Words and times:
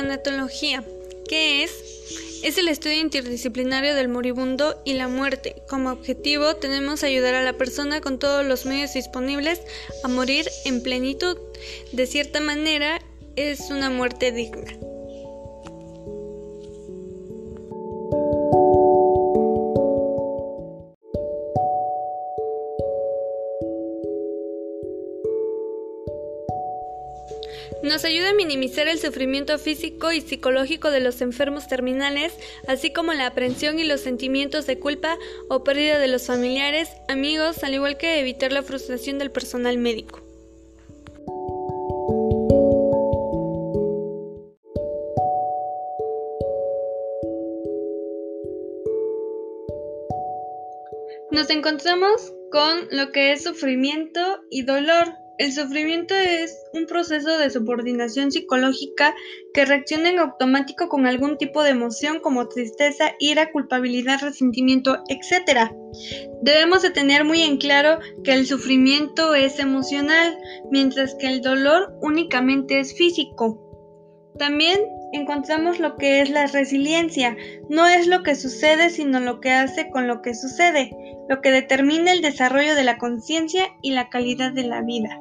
tanatología. 0.00 0.82
¿Qué 1.28 1.62
es? 1.62 1.70
Es 2.42 2.56
el 2.56 2.68
estudio 2.68 2.98
interdisciplinario 2.98 3.94
del 3.94 4.08
moribundo 4.08 4.80
y 4.86 4.94
la 4.94 5.08
muerte. 5.08 5.56
Como 5.68 5.90
objetivo 5.90 6.56
tenemos 6.56 7.04
ayudar 7.04 7.34
a 7.34 7.42
la 7.42 7.52
persona 7.52 8.00
con 8.00 8.18
todos 8.18 8.46
los 8.46 8.64
medios 8.64 8.94
disponibles 8.94 9.60
a 10.02 10.08
morir 10.08 10.48
en 10.64 10.82
plenitud. 10.82 11.36
De 11.92 12.06
cierta 12.06 12.40
manera, 12.40 12.98
es 13.36 13.70
una 13.70 13.90
muerte 13.90 14.32
digna. 14.32 14.89
Nos 27.82 28.04
ayuda 28.04 28.30
a 28.30 28.34
minimizar 28.34 28.88
el 28.88 28.98
sufrimiento 28.98 29.58
físico 29.58 30.12
y 30.12 30.20
psicológico 30.20 30.90
de 30.90 31.00
los 31.00 31.22
enfermos 31.22 31.66
terminales, 31.66 32.34
así 32.68 32.92
como 32.92 33.14
la 33.14 33.26
aprensión 33.26 33.78
y 33.78 33.84
los 33.84 34.02
sentimientos 34.02 34.66
de 34.66 34.78
culpa 34.78 35.16
o 35.48 35.64
pérdida 35.64 35.98
de 35.98 36.08
los 36.08 36.26
familiares, 36.26 36.90
amigos, 37.08 37.64
al 37.64 37.72
igual 37.72 37.96
que 37.96 38.20
evitar 38.20 38.52
la 38.52 38.62
frustración 38.62 39.18
del 39.18 39.30
personal 39.30 39.78
médico. 39.78 40.20
Nos 51.30 51.48
encontramos 51.48 52.34
con 52.50 52.88
lo 52.90 53.12
que 53.12 53.32
es 53.32 53.44
sufrimiento 53.44 54.20
y 54.50 54.64
dolor. 54.64 55.14
El 55.38 55.52
sufrimiento 55.52 56.14
es 56.14 56.54
un 56.74 56.86
proceso 56.86 57.38
de 57.38 57.48
subordinación 57.48 58.30
psicológica 58.30 59.14
que 59.54 59.64
reacciona 59.64 60.10
en 60.10 60.18
automático 60.18 60.88
con 60.88 61.06
algún 61.06 61.38
tipo 61.38 61.62
de 61.62 61.70
emoción 61.70 62.20
como 62.20 62.48
tristeza, 62.48 63.12
ira, 63.18 63.50
culpabilidad, 63.50 64.20
resentimiento, 64.20 65.02
etc. 65.08 65.70
Debemos 66.42 66.82
de 66.82 66.90
tener 66.90 67.24
muy 67.24 67.42
en 67.42 67.56
claro 67.56 68.00
que 68.22 68.34
el 68.34 68.46
sufrimiento 68.46 69.34
es 69.34 69.58
emocional, 69.58 70.38
mientras 70.70 71.14
que 71.14 71.28
el 71.28 71.40
dolor 71.40 71.94
únicamente 72.02 72.78
es 72.78 72.94
físico. 72.94 73.66
También 74.38 74.78
encontramos 75.12 75.78
lo 75.78 75.96
que 75.96 76.20
es 76.20 76.30
la 76.30 76.46
resiliencia. 76.46 77.36
No 77.68 77.86
es 77.86 78.06
lo 78.06 78.22
que 78.22 78.34
sucede, 78.34 78.90
sino 78.90 79.20
lo 79.20 79.40
que 79.40 79.50
hace 79.50 79.90
con 79.90 80.06
lo 80.06 80.22
que 80.22 80.34
sucede, 80.34 80.90
lo 81.28 81.40
que 81.40 81.50
determina 81.50 82.12
el 82.12 82.22
desarrollo 82.22 82.74
de 82.74 82.84
la 82.84 82.98
conciencia 82.98 83.64
y 83.82 83.92
la 83.92 84.08
calidad 84.08 84.52
de 84.52 84.64
la 84.64 84.82
vida. 84.82 85.18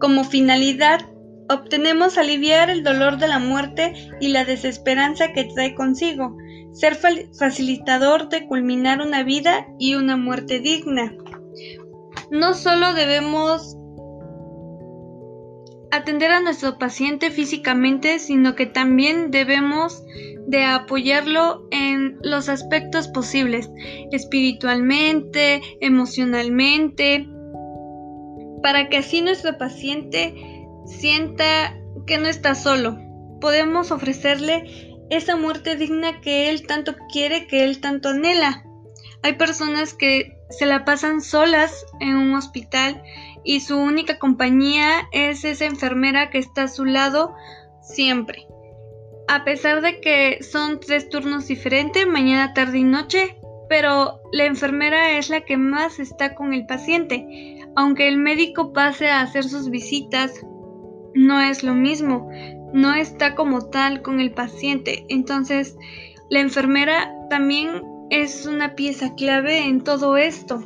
Como 0.00 0.24
finalidad, 0.24 1.00
obtenemos 1.48 2.18
aliviar 2.18 2.70
el 2.70 2.82
dolor 2.82 3.18
de 3.18 3.28
la 3.28 3.38
muerte 3.38 3.94
y 4.20 4.28
la 4.28 4.44
desesperanza 4.44 5.32
que 5.32 5.44
trae 5.44 5.74
consigo, 5.74 6.36
ser 6.72 6.96
facilitador 6.96 8.28
de 8.28 8.46
culminar 8.46 9.00
una 9.00 9.22
vida 9.22 9.66
y 9.78 9.94
una 9.94 10.16
muerte 10.16 10.60
digna. 10.60 11.14
No 12.30 12.54
solo 12.54 12.94
debemos 12.94 13.76
atender 15.96 16.30
a 16.30 16.40
nuestro 16.40 16.78
paciente 16.78 17.30
físicamente, 17.30 18.18
sino 18.18 18.54
que 18.54 18.66
también 18.66 19.30
debemos 19.30 20.04
de 20.46 20.64
apoyarlo 20.64 21.66
en 21.70 22.18
los 22.22 22.48
aspectos 22.48 23.08
posibles, 23.08 23.70
espiritualmente, 24.12 25.62
emocionalmente, 25.80 27.28
para 28.62 28.88
que 28.88 28.98
así 28.98 29.22
nuestro 29.22 29.56
paciente 29.58 30.34
sienta 30.86 31.76
que 32.06 32.18
no 32.18 32.28
está 32.28 32.54
solo. 32.54 32.98
Podemos 33.40 33.90
ofrecerle 33.90 34.94
esa 35.10 35.36
muerte 35.36 35.76
digna 35.76 36.20
que 36.20 36.48
él 36.50 36.66
tanto 36.66 36.94
quiere, 37.12 37.46
que 37.46 37.64
él 37.64 37.80
tanto 37.80 38.10
anhela. 38.10 38.64
Hay 39.22 39.34
personas 39.34 39.94
que 39.94 40.38
se 40.50 40.66
la 40.66 40.84
pasan 40.84 41.20
solas 41.20 41.86
en 42.00 42.16
un 42.16 42.34
hospital 42.34 43.02
y 43.44 43.60
su 43.60 43.78
única 43.78 44.18
compañía 44.18 45.08
es 45.12 45.44
esa 45.44 45.66
enfermera 45.66 46.30
que 46.30 46.38
está 46.38 46.64
a 46.64 46.68
su 46.68 46.84
lado 46.84 47.34
siempre. 47.82 48.46
A 49.28 49.44
pesar 49.44 49.80
de 49.80 50.00
que 50.00 50.42
son 50.42 50.80
tres 50.80 51.08
turnos 51.08 51.46
diferentes, 51.46 52.06
mañana, 52.06 52.52
tarde 52.54 52.78
y 52.78 52.84
noche, 52.84 53.36
pero 53.68 54.20
la 54.32 54.44
enfermera 54.44 55.18
es 55.18 55.30
la 55.30 55.42
que 55.42 55.56
más 55.56 55.98
está 55.98 56.34
con 56.34 56.52
el 56.52 56.66
paciente. 56.66 57.58
Aunque 57.76 58.08
el 58.08 58.18
médico 58.18 58.72
pase 58.72 59.08
a 59.08 59.20
hacer 59.20 59.44
sus 59.44 59.70
visitas, 59.70 60.32
no 61.14 61.40
es 61.40 61.62
lo 61.62 61.74
mismo, 61.74 62.28
no 62.72 62.94
está 62.94 63.34
como 63.34 63.70
tal 63.70 64.02
con 64.02 64.20
el 64.20 64.32
paciente. 64.32 65.06
Entonces, 65.08 65.76
la 66.28 66.40
enfermera 66.40 67.14
también 67.30 67.82
es 68.10 68.46
una 68.46 68.74
pieza 68.74 69.14
clave 69.14 69.64
en 69.64 69.82
todo 69.82 70.16
esto. 70.16 70.62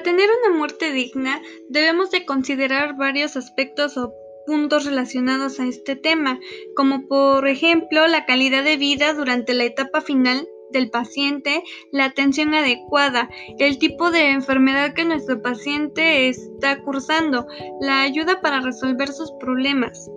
Para 0.00 0.16
tener 0.16 0.30
una 0.42 0.56
muerte 0.56 0.92
digna, 0.92 1.42
debemos 1.68 2.10
de 2.10 2.24
considerar 2.24 2.96
varios 2.96 3.36
aspectos 3.36 3.98
o 3.98 4.14
puntos 4.46 4.86
relacionados 4.86 5.60
a 5.60 5.66
este 5.66 5.94
tema, 5.94 6.40
como 6.74 7.06
por 7.06 7.46
ejemplo 7.46 8.06
la 8.06 8.24
calidad 8.24 8.64
de 8.64 8.78
vida 8.78 9.12
durante 9.12 9.52
la 9.52 9.64
etapa 9.64 10.00
final 10.00 10.48
del 10.70 10.88
paciente, 10.88 11.62
la 11.92 12.06
atención 12.06 12.54
adecuada, 12.54 13.28
el 13.58 13.78
tipo 13.78 14.10
de 14.10 14.30
enfermedad 14.30 14.94
que 14.94 15.04
nuestro 15.04 15.42
paciente 15.42 16.30
está 16.30 16.82
cursando, 16.82 17.46
la 17.82 18.00
ayuda 18.00 18.40
para 18.40 18.62
resolver 18.62 19.08
sus 19.08 19.30
problemas. 19.32 20.10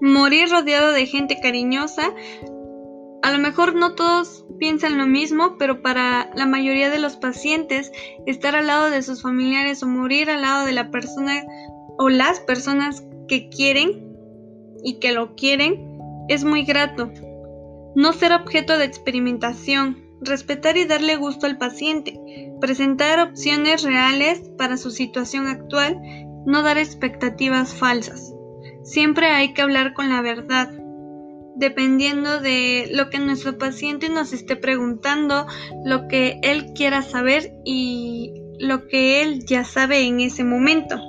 Morir 0.00 0.48
rodeado 0.50 0.90
de 0.90 1.06
gente 1.06 1.38
cariñosa, 1.40 2.12
a 3.22 3.32
lo 3.32 3.38
mejor 3.38 3.74
no 3.74 3.94
todos 3.94 4.44
piensan 4.58 4.98
lo 4.98 5.06
mismo, 5.06 5.56
pero 5.58 5.82
para 5.82 6.30
la 6.34 6.46
mayoría 6.46 6.90
de 6.90 6.98
los 6.98 7.16
pacientes, 7.16 7.92
estar 8.26 8.54
al 8.54 8.66
lado 8.66 8.90
de 8.90 9.02
sus 9.02 9.22
familiares 9.22 9.82
o 9.82 9.86
morir 9.86 10.30
al 10.30 10.42
lado 10.42 10.64
de 10.64 10.72
la 10.72 10.90
persona 10.90 11.44
o 11.98 12.08
las 12.08 12.40
personas 12.40 13.04
que 13.28 13.48
quieren 13.48 14.16
y 14.84 14.98
que 14.98 15.12
lo 15.12 15.34
quieren 15.34 15.98
es 16.28 16.44
muy 16.44 16.64
grato. 16.64 17.10
No 17.94 18.12
ser 18.12 18.32
objeto 18.32 18.78
de 18.78 18.84
experimentación, 18.84 20.04
respetar 20.20 20.76
y 20.76 20.84
darle 20.84 21.16
gusto 21.16 21.46
al 21.46 21.58
paciente, 21.58 22.20
presentar 22.60 23.20
opciones 23.20 23.82
reales 23.82 24.50
para 24.58 24.76
su 24.76 24.90
situación 24.90 25.46
actual, 25.46 25.98
no 26.46 26.62
dar 26.62 26.78
expectativas 26.78 27.74
falsas. 27.74 28.34
Siempre 28.84 29.26
hay 29.26 29.52
que 29.52 29.62
hablar 29.62 29.94
con 29.94 30.08
la 30.10 30.22
verdad, 30.22 30.70
dependiendo 31.56 32.40
de 32.40 32.88
lo 32.92 33.10
que 33.10 33.18
nuestro 33.18 33.58
paciente 33.58 34.08
nos 34.08 34.32
esté 34.32 34.56
preguntando, 34.56 35.46
lo 35.84 36.08
que 36.08 36.38
él 36.42 36.72
quiera 36.74 37.02
saber 37.02 37.52
y 37.64 38.32
lo 38.58 38.86
que 38.86 39.22
él 39.22 39.44
ya 39.46 39.64
sabe 39.64 40.02
en 40.02 40.20
ese 40.20 40.44
momento. 40.44 41.00